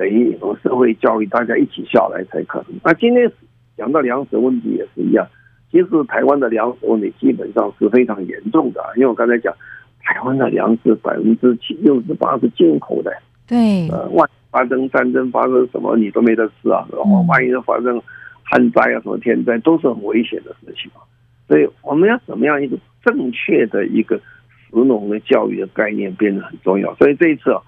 [0.00, 2.80] 等于有社会教育，大家一起下来才可能。
[2.82, 3.30] 那今天
[3.76, 5.26] 讲到粮食问题也是一样，
[5.70, 9.54] 其实台湾的粮食问题基本上是非常严重的，因为我刚才讲，
[10.00, 13.12] 台湾的粮食百分之七六十八是进口的，
[13.46, 18.00] 对，呃，万发生战争，发生什么你都没得吃啊，然后万一发生
[18.42, 21.04] 旱灾啊，什么天灾都是很危险的事情啊。
[21.46, 24.16] 所以我们要怎么样一个正确的一个
[24.70, 26.94] 食农的教育的概念变得很重要。
[26.94, 27.60] 所以这一次啊，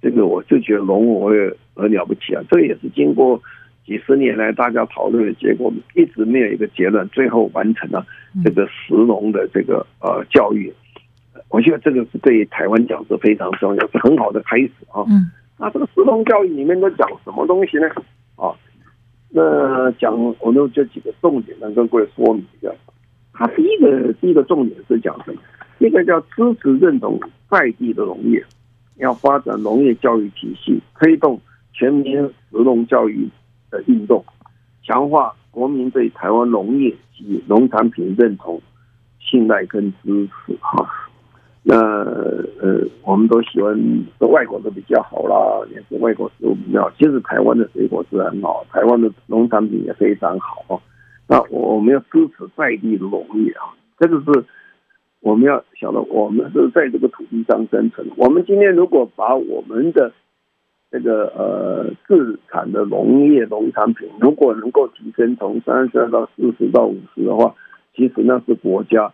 [0.00, 2.42] 这个我就觉得农我也很了不起啊。
[2.50, 3.40] 这个也是经过
[3.84, 8.06] 几十年来大家讨论的结果，一直没有一个结论，最后完成了
[8.44, 10.72] 这个石农的这个呃教育。
[11.48, 15.04] 我觉得这个是对台湾讲是非常重要，是很好的开始啊。
[15.08, 15.30] 嗯。
[15.58, 17.86] 那这个石农教育里面都讲什么东西呢？
[18.36, 18.50] 啊，
[19.28, 22.72] 那讲我们这几个重点能跟各位说明一下。
[23.32, 25.40] 他第一个第一个重点是讲什么？
[25.78, 27.18] 一个叫支持认同
[27.50, 28.44] 在地的农业，
[28.96, 31.40] 要发展农业教育体系，推动
[31.72, 33.28] 全民食农教育
[33.70, 34.24] 的运动，
[34.82, 38.60] 强化国民对台湾农业及农产品认同、
[39.18, 40.54] 信赖跟支持。
[40.60, 40.86] 哈，
[41.62, 43.74] 那呃，我们都喜欢
[44.18, 45.36] 说外国的比较好啦，
[45.70, 46.90] 也是外国食物比较好。
[46.98, 50.82] 其实台湾的水果是很好，台湾的农产品也非常好。
[51.28, 54.44] 那我们要支持在地的农业啊，这个是
[55.20, 58.06] 我们要晓得，我们是在这个土地上生存。
[58.16, 60.12] 我们今天如果把我们的
[60.92, 67.54] 这个呃自产的农业农产品，如果能够提升从三十二到四十到五十的话，
[67.96, 69.10] 其实那是国家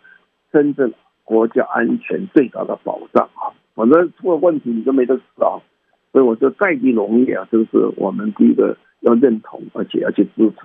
[0.53, 3.55] 真正国家安全最大的保障啊！
[3.75, 5.63] 否则出了问题，你就没得吃啊！
[6.11, 10.57] 所以我说在地农业啊，这是我们第一个要认同，而且要去支持。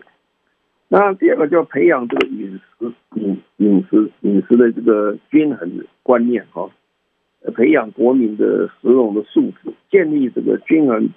[0.88, 6.70] 那第二个就培养这个饮食饮饮食饮食的这个均衡观念哈，
[7.52, 11.10] 培养国民的食农的素质，建立这个均衡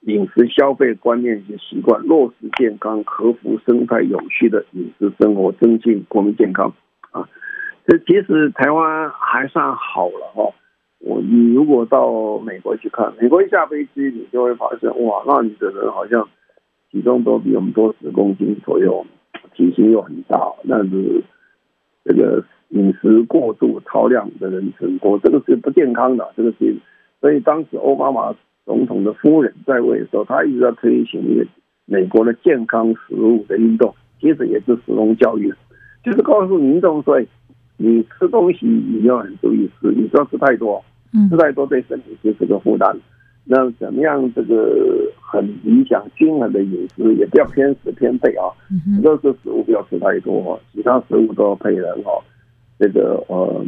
[0.00, 6.74] 饮食消费观念及习惯，落实健康、合乎生态、有序的饮食生活，增进国民健康
[7.12, 7.28] 啊。
[7.86, 10.52] 这其实台湾还算好了哈。
[10.98, 16.28] 我你如果到美国去看，美国一下飞机，你就会发现哇，那里的人好像
[16.90, 19.04] 体重都比我们多十公斤左右，
[19.54, 20.38] 体型又很大，
[20.68, 21.22] 但是
[22.04, 26.76] 这个饮食过度超量的人很多，这个是不健康的，这个是。
[27.20, 31.46] 所以当时奥巴马总统的夫人在位的时候，他一直在推行一个
[31.86, 35.52] 美国的健康食物的运动，其实也是食农教育，
[36.02, 37.20] 就是告诉民众说，
[37.76, 40.84] 你吃东西你要很注意吃，你不要吃太多。
[41.30, 42.92] 吃太多对身体就是个负担。
[43.44, 48.48] 那怎么样这个很理想均衡的饮食，也不要偏食偏废啊。
[49.02, 52.12] 肉食食物不要吃太多，其他食物都要配的哈。
[52.78, 53.64] 这个呃，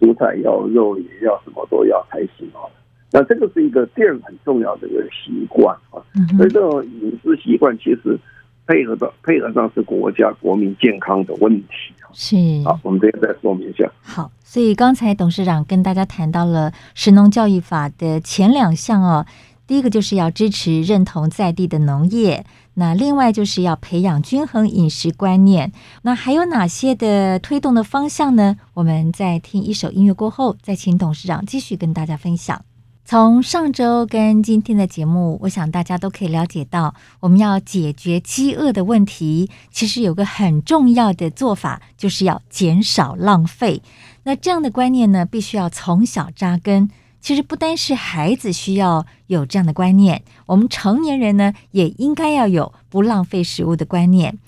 [0.00, 2.64] 蔬菜要肉也要什么都要才行啊。
[3.12, 6.02] 那这个是一个第二个很重要的一个习惯啊。
[6.36, 8.18] 所以这种饮食习惯其实。
[8.66, 11.68] 配合的配合上是国家国民健康的问题
[12.12, 13.90] 是好，我们这边再说明一下。
[14.00, 19.26] 好，所以刚才董事长跟大家谈到了食农教育法的前两项哦，
[19.66, 25.72] 第一个就是要支持认同在地的农业，那另外就是要培养均衡饮食观念。
[26.02, 28.56] 那还有哪些的推动的方向呢？
[28.74, 32.64] 我们在听一首音乐过后，再请董事长继续跟大家分享。
[33.06, 43.82] 从上周跟今天的节目，我想大家都可以了解到，我们要解决饥饿的问题，其实有个很重要的做法，就是要减少浪费。
[44.22, 46.88] 那这样的观念呢，必须要从小扎根。
[47.20, 54.38] 其实不单是孩子需要有这样的观念，我们成年人呢，也应该要有不浪费食物的观念。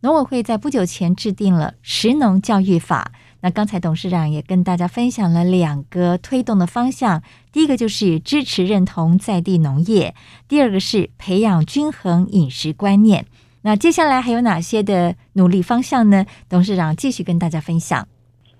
[0.00, 3.12] 农委会在不久前制定了食农教育法。
[3.40, 7.22] 那刚才董事长也跟大家分享了两个推动的方向，
[7.52, 10.14] 第一个就是支持认同在地农业，
[10.48, 13.26] 第二个是培养均衡饮食观念。
[13.62, 16.24] 那接下来还有哪些的努力方向呢？
[16.48, 18.06] 董事长继续跟大家分享。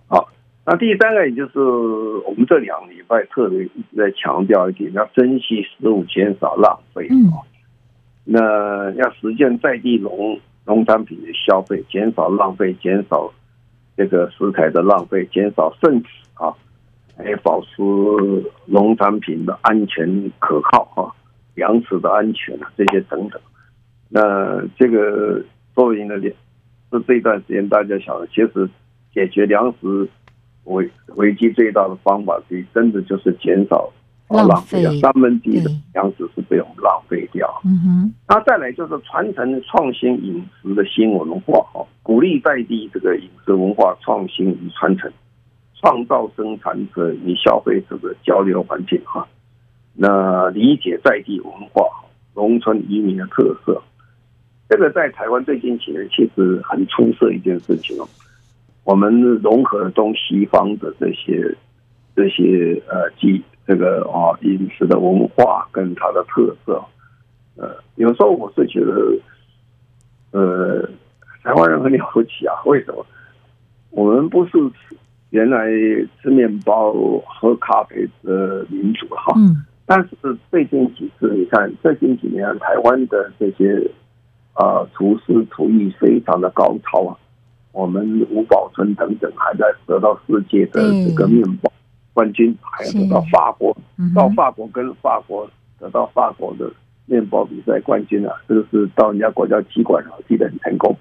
[0.06, 0.28] 好，
[0.64, 7.06] 那第三个也就是我们这两个礼拜特别一直在强调一点，要珍惜食物，减少浪费。
[7.10, 7.32] 嗯，
[8.24, 13.32] 那要实践在地农农产品的消费，减少浪费，减少。
[13.98, 16.54] 这个食材的浪费，减少剩食啊，
[17.16, 17.82] 还保持
[18.66, 21.10] 农产品的安全可靠啊，
[21.56, 23.40] 粮食的安全啊，这些等等。
[24.08, 25.42] 那这个
[25.74, 28.70] 作为呢，是这一段时间大家晓得，其实
[29.12, 30.08] 解决粮食
[30.62, 33.92] 危危机最大的方法，其实真的就是减少。
[34.28, 37.48] 浪费三分之一的粮食是被我们浪费掉。
[37.64, 45.10] 嗯哼，那再来就是传承创新饮食的新文化，哦，鼓励在地这个饮食文化创新与传承，
[45.80, 49.26] 创造生产者与消费者的交流环境，哈。
[49.94, 51.82] 那理解在地文化，
[52.34, 53.82] 农村移民的特色，
[54.68, 58.06] 这个在台湾最近几年其实很出色一件事情哦。
[58.84, 61.56] 我们融合了东西方的这些
[62.14, 63.42] 这些呃基。
[63.68, 66.82] 这个啊，饮食的文化跟它的特色，
[67.56, 69.20] 呃，有时候我是觉得，
[70.30, 70.88] 呃，
[71.42, 72.54] 台湾人很了不起啊。
[72.64, 73.04] 为什么？
[73.90, 74.52] 我们不是
[75.28, 75.68] 原来
[76.22, 76.94] 吃面包、
[77.26, 79.34] 喝咖啡的民族哈。
[79.36, 79.66] 嗯。
[79.84, 80.16] 但是
[80.50, 83.78] 最近几次，你看最近几年，台湾的这些
[84.54, 87.14] 啊厨师厨艺非常的高超啊。
[87.72, 91.70] 我们吴宝春等等还在得到世界的这个面包。
[92.18, 93.76] 冠军还要得到法国，
[94.12, 95.48] 到法国跟法国
[95.78, 96.68] 得到法国的
[97.06, 98.34] 面包比赛冠军啊！
[98.48, 100.92] 这个是到人家国家机关啊，记得很成功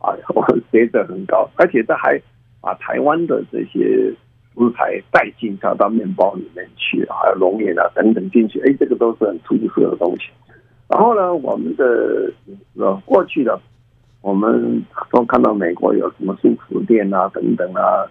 [0.00, 0.10] 啊，
[0.72, 2.20] 水准很高，而且他还
[2.60, 4.12] 把台湾的这些
[4.52, 10.24] 食材带进到到面包里面去，还有龙眼啊等等进去，哎，这个都是很出色的东西。
[10.88, 12.32] 然后呢，我们的
[12.74, 13.56] 呃过去的
[14.22, 18.10] 我们都看到美国有什么素食店啊等等啊，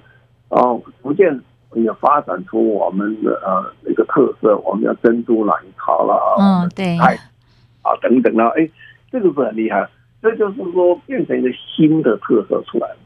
[0.49, 1.37] 然后福建。
[1.81, 8.69] 要发展出我们的呃一个特色，我们要珍珠奶茶啦，嗯，对，啊等等啊，哎，
[9.11, 9.89] 这个是很厉害，
[10.21, 12.97] 这就是说变成一个新的特色出来了。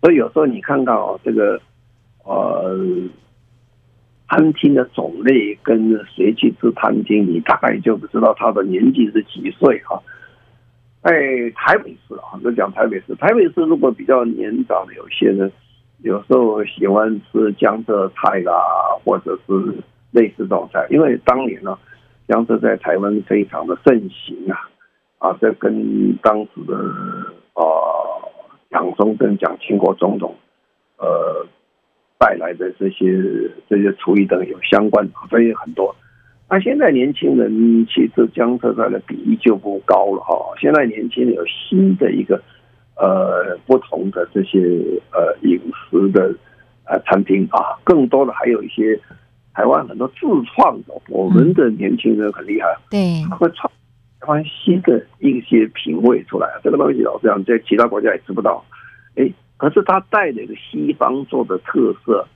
[0.00, 1.60] 所以有时候你看到这个
[2.24, 2.74] 呃，
[4.28, 10.00] 餐厅的种类跟谁去吃餐厅，你大概就不知道他的年纪是几岁哈。
[11.02, 11.10] 在
[11.54, 15.50] 台北市啊，就讲台北市，台北市如果比较年长的有些人，
[16.02, 18.52] 有时候喜欢吃江浙菜啦，
[19.04, 19.52] 或者是
[20.10, 21.78] 类似这种菜，因为当年呢，
[22.28, 24.68] 江浙在台湾非常的盛行啊，
[25.18, 26.76] 啊，这跟当时的
[27.54, 27.62] 啊
[28.70, 30.34] 蒋中正、蒋经国总统，
[30.98, 31.46] 呃。
[32.22, 33.18] 带来的这些
[33.66, 35.96] 这些厨艺等有相关，所以很多。
[36.50, 40.36] 那现在年轻人其实江浙菜的比例就不高了哈。
[40.60, 42.38] 现在年轻人有新的一个
[43.00, 44.60] 呃不同的这些
[45.12, 45.58] 呃饮
[45.90, 46.32] 食的
[46.84, 49.00] 呃餐厅啊，更多的还有一些
[49.54, 50.20] 台湾很多自
[50.54, 50.94] 创的。
[51.08, 53.72] 我们的年轻人很厉害，对，他会创
[54.20, 56.46] 台湾新的一些品味出来。
[56.62, 58.64] 这个东西老实讲，在其他国家也吃不到。
[59.16, 59.32] 哎。
[59.60, 62.26] 可是它带了一个西方做的特色，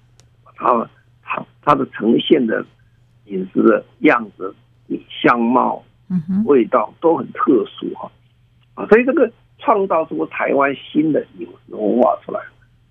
[0.56, 0.86] 它
[1.22, 2.62] 它它的呈现的
[3.24, 4.54] 饮食的样子、
[5.08, 5.82] 相貌、
[6.44, 8.12] 味道都很特殊哈
[8.74, 9.26] 啊，所以这个
[9.58, 12.40] 创造出台湾新的饮食文化出来。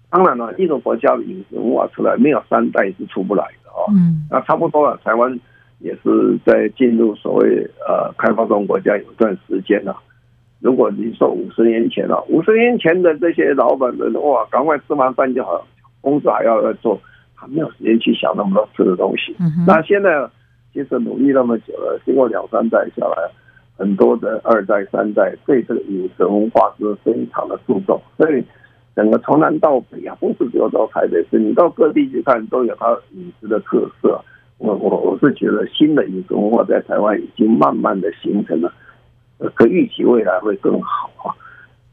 [0.10, 3.90] 当然了，一个国家的饮食文化出来，没有三代是出不来的啊。
[3.90, 5.40] 嗯，那差不多了，台湾
[5.80, 9.98] 也是在进入所谓呃开发中国家有一段时间了。
[10.60, 15.66] 如果你说五十年前了，五十年前的这些老板们，哇，赶快吃完饭就好，
[16.00, 16.98] 工作还要要做，
[17.34, 19.36] 还没有时间去想那么多吃的东西。
[19.68, 20.10] 那现在
[20.72, 23.30] 其实努力那么久了，经过两三代下来，
[23.84, 28.42] 很多的二代三代对这个饮食文化是非常的注重，所以
[28.96, 34.24] 整个从南到北啊，不是只有到台北市，你到各地去看都有它饮食的特色。
[34.58, 38.72] 我我我是觉得新的饮食文化在台湾已经慢慢的形成了。
[39.56, 41.36] 可预期未来会更好啊！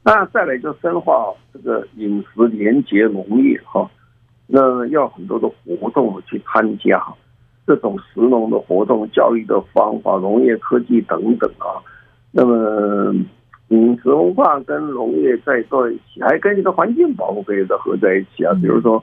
[0.04, 3.90] 那再来就深化这个饮食连结农业哈，
[4.46, 7.04] 那要很多的活动去参加，
[7.66, 11.78] 这种食农的活动、教育的方法、农业科技等等啊。
[12.32, 13.14] 那么
[13.68, 18.52] 饮食文化跟农业在做一起，还跟这个环境保护可以再合在一起啊。
[18.54, 19.02] 比如说。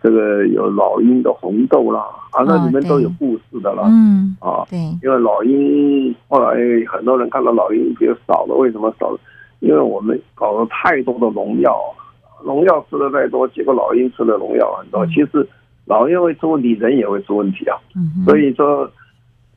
[0.00, 6.54] 这个有老鹰的红豆啦，啊，那里面都有故事的啦，嗯，啊，对，因为老鹰后来
[6.86, 9.18] 很多人看到老鹰比较少了，为什么少了？
[9.58, 11.76] 因为我们搞了太多的农药，
[12.44, 15.04] 农药吃的太多，结果老鹰吃的农药很多。
[15.08, 15.44] 其实
[15.84, 17.76] 老鹰会出问题，人也会出问题啊。
[18.24, 18.90] 所以说，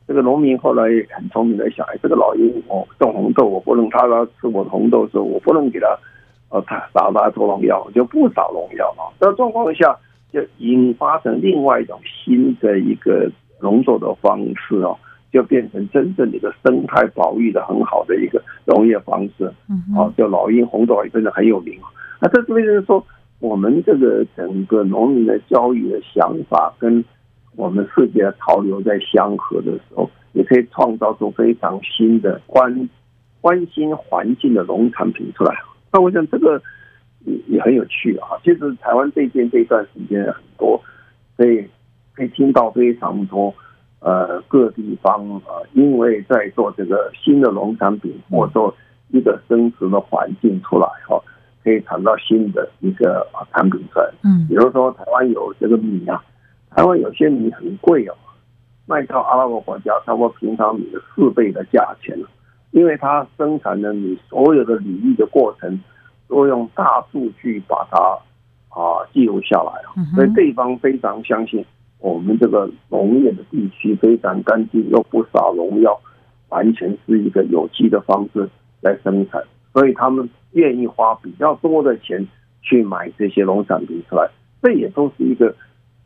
[0.08, 5.88] 这个农民后来很聪明的想，哎，这个老鹰我种红豆，我不能他他吃我的红豆的时候，我不能给他
[6.50, 9.10] 呃他撒他做农药，就不撒农药啊。
[9.20, 9.98] 这状况下。
[10.34, 13.30] 就引发成另外一种新的一个
[13.62, 14.98] 农作的方式哦，
[15.32, 19.46] 就变成真正的一个生态保育的很好的一个农业方式。
[19.96, 21.78] 哦，叫老鹰红豆也真的很有名。
[22.20, 23.06] 那这是为什么说
[23.40, 27.04] 我们这个整个农民的教育的想法跟
[27.56, 32.90] 我们世界的潮流在相合的时候，也可以创造出非常新的关
[33.42, 35.56] 关心环境的农产品出来。
[35.92, 36.62] 那我想这个。
[37.26, 38.36] 也也很有趣啊！
[38.44, 40.78] 其实台湾这边这段时间很多，
[41.38, 41.66] 所以
[42.14, 43.56] 可以听到非常多
[44.02, 48.76] 呃各地方呃，因为在做这个新的农产品或做
[49.08, 51.18] 一个生存的环境出来哈，
[51.64, 54.12] 可以产到新的一个产品出来。
[54.24, 56.24] 嗯，比如说台湾有这个米啊，
[56.70, 58.14] 台湾有些米很贵哦，
[58.86, 62.18] 卖到阿拉伯国家差不多平常米的四倍的价钱，
[62.72, 65.80] 因为它生产的米所有的履历的过程。
[66.30, 68.00] 都用大数据把它
[68.70, 69.74] 啊记录下来，
[70.16, 71.64] 所以对方非常相信
[72.00, 76.00] 我们这个农业的地区非常干净，又不撒农药，
[76.50, 78.50] 完全是一个有机的方式
[78.82, 79.44] 来生产，
[79.74, 82.26] 所以他们愿意花比较多的钱
[82.62, 84.30] 去买这些农产品出来。
[84.62, 85.54] 这也都是一个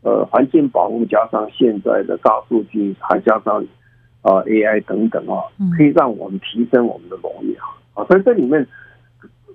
[0.02, 3.64] 呃环境保护加上现在的大数据，还加上
[4.22, 5.44] 啊 AI 等等啊，
[5.78, 7.56] 可以让我们提升我们的农业
[7.94, 8.68] 啊，所以这里面。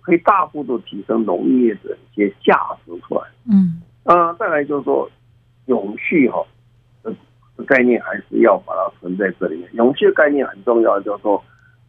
[0.05, 3.23] 可以大幅度提升农业的一些价值出来。
[3.47, 5.09] 嗯，啊，再来就是说，
[5.67, 6.45] 永续哈，
[7.05, 9.71] 这概念还是要把它存在这里面。
[9.75, 11.41] 永续的概念很重要，就是说，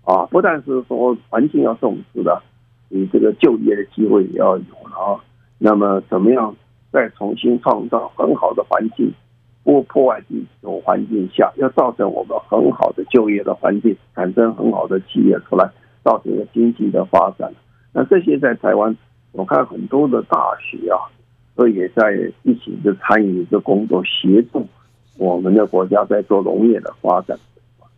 [0.04, 2.42] 啊，不但是说环境要重视的，
[2.90, 5.20] 你这个就业的机会也要有啊。
[5.58, 6.54] 那么，怎么样
[6.92, 9.12] 再重新创造很好的环境，
[9.64, 15.70] 不破坏地球环境下，要造成我们很好的就业的环境，产生很好的企业出来，
[16.04, 17.50] 造成一个经济的发展。
[17.94, 18.94] 那这些在台湾，
[19.32, 21.00] 我看很多的大学啊，
[21.56, 24.68] 都也在一起就参与这工作，协助
[25.18, 27.38] 我们的国家在做农业的发展。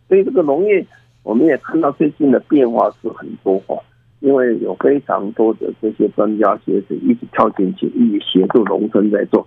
[0.08, 0.86] 所以这个农业，
[1.26, 3.76] 我们也看到最近的变化是很多化，
[4.20, 9.44] 因为有非常多的这些专家学者一起跳进去，一起协助农村在做。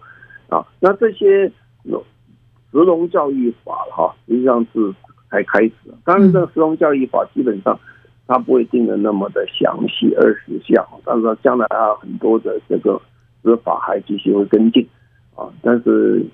[0.49, 0.67] 啊。
[0.81, 1.49] 那这些
[1.85, 4.93] 石农教育法哈，实际上是
[5.29, 5.73] 才开始。
[6.03, 7.79] 当然，这个石农教育法基本上
[8.27, 13.01] 它不会定的那么的详细二十项，但是将来还有很多的这个
[13.41, 14.85] 执法还继续会跟进
[15.33, 15.47] 啊。
[15.61, 16.25] 但是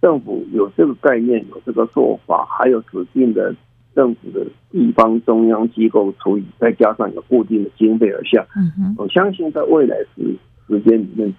[0.00, 3.54] 政府有这个概念，有这个做法，还有指定的。
[3.96, 10.36] 政府的地方中央机构处理，再加上有固定的经费而下，嗯哼，我相信在未来时
[10.68, 11.34] 时间里面，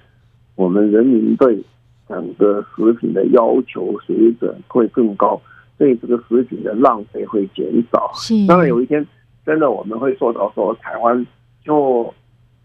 [0.55, 1.63] 我们人民对
[2.09, 5.39] 整个食品的要求水准会更高，
[5.77, 8.09] 对这个食品的浪费会减少。
[8.15, 9.05] 是，当然有一天
[9.45, 11.25] 真的我们会做到说台湾
[11.63, 12.11] 就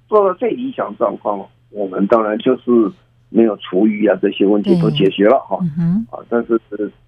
[0.08, 2.90] 做到最理想状况，我们当然就是。
[3.32, 5.58] 没有厨余啊，这些问题都解决了哈。
[5.78, 6.60] 嗯啊，但是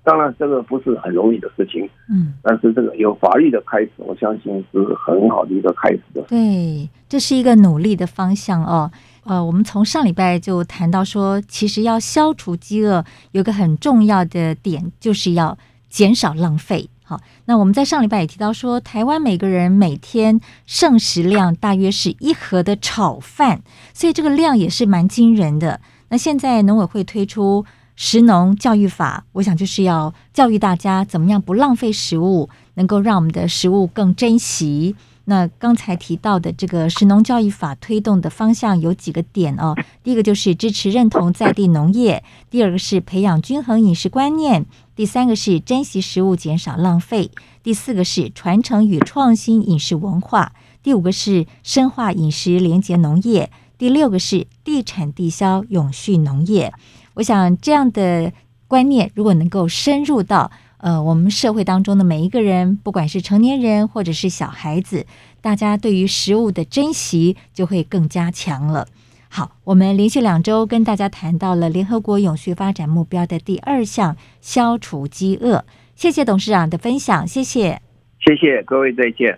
[0.03, 1.89] 当然这个不是很容易的事情。
[2.09, 6.23] 嗯，但是这个有法律的开始，我相信是很好的一个开始的。
[6.23, 8.91] 对，这是一个努力的方向哦。
[9.25, 15.57] 呃，我们从上礼拜就谈到说，其实要消除饥饿，有个很重要的点，就是要
[15.89, 16.89] 减少浪费。
[17.07, 23.61] 好，那我们在上礼拜也提到说，台湾每个人每天剩食量大约是一盒的炒饭，
[23.93, 25.81] 所以这个量也是蛮惊人的。
[26.15, 27.65] 那现在农委会推出
[27.97, 34.95] 食农教育法，我想就是要教育大家怎么样不浪费食物，能够让我们的食物更珍惜。
[35.25, 47.33] 那刚才提到的这个食农教育法推动的方向有几个点哦， 第一个就是支持认同在地农业，第二个是培养均衡饮食观念，第三个是珍惜食物减少浪费，
[47.65, 53.51] 第四个是传承与创新饮食文化，第五个是深化饮食连结农业。
[53.77, 56.73] 第六个是地产地消永续农业，
[57.15, 58.33] 我想这样的
[58.67, 65.07] 观念如果能够深入到呃我们社会当中的每一个人，不管是成年人或者是小孩子，
[65.41, 68.87] 大家对于食物的珍惜就会更加强了。
[69.29, 75.65] 好，我们连续两周跟大家谈到了联合国永续发展目标的第二项消除饥饿，
[75.95, 77.81] 谢谢董事长的分享，谢谢，
[78.21, 79.33] 谢谢各位，再见。